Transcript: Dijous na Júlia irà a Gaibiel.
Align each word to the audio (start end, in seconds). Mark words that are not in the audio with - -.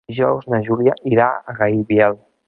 Dijous 0.11 0.47
na 0.53 0.59
Júlia 0.69 0.95
irà 1.11 1.27
a 1.29 1.55
Gaibiel. 1.59 2.19